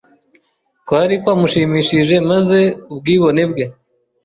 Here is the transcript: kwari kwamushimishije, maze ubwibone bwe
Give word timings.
kwari 0.85 1.15
kwamushimishije, 1.23 2.15
maze 2.31 2.59
ubwibone 2.93 3.41
bwe 3.51 3.65